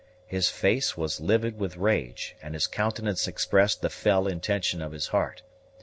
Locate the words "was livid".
0.97-1.59